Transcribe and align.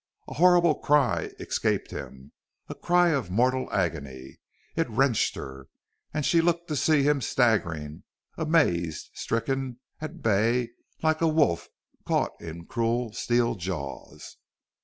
A 0.27 0.33
horrible 0.33 0.73
cry 0.79 1.29
escaped 1.39 1.91
him 1.91 2.31
a 2.67 2.73
cry 2.73 3.09
of 3.09 3.29
mortal 3.29 3.71
agony. 3.71 4.39
It 4.75 4.89
wrenched 4.89 5.35
her. 5.35 5.67
And 6.11 6.25
she 6.25 6.41
looked 6.41 6.67
to 6.69 6.75
see 6.75 7.03
him 7.03 7.21
staggering 7.21 8.01
amazed, 8.35 9.11
stricken, 9.13 9.77
at 9.99 10.23
bay, 10.23 10.69
like 11.03 11.21
a 11.21 11.27
wolf 11.27 11.67
caught 12.07 12.31
in 12.41 12.65
cruel 12.65 13.13
steel 13.13 13.53
jaws. 13.53 14.37